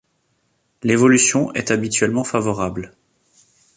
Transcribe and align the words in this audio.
L’évolution 0.81 1.53
est 1.53 1.69
habituellement 1.69 2.23
favorable. 2.23 2.95